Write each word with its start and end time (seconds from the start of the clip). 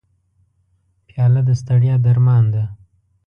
پیاله 1.07 1.41
د 1.47 1.49
ستړیا 1.61 1.95
درمان 2.05 2.43
ده. 2.53 2.63